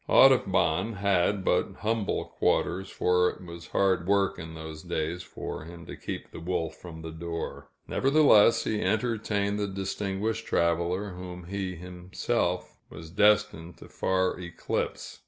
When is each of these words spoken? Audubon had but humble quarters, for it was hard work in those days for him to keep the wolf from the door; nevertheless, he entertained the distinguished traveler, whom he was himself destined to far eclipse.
Audubon 0.09 0.93
had 0.93 1.45
but 1.45 1.73
humble 1.81 2.25
quarters, 2.25 2.89
for 2.89 3.29
it 3.29 3.45
was 3.45 3.67
hard 3.67 4.07
work 4.07 4.39
in 4.39 4.55
those 4.55 4.81
days 4.81 5.21
for 5.21 5.65
him 5.65 5.85
to 5.85 5.95
keep 5.95 6.31
the 6.31 6.39
wolf 6.39 6.75
from 6.75 7.03
the 7.03 7.11
door; 7.11 7.69
nevertheless, 7.87 8.63
he 8.63 8.81
entertained 8.81 9.59
the 9.59 9.67
distinguished 9.67 10.47
traveler, 10.47 11.11
whom 11.11 11.43
he 11.43 11.73
was 11.73 11.81
himself 11.81 12.79
destined 13.15 13.77
to 13.77 13.87
far 13.87 14.39
eclipse. 14.39 15.19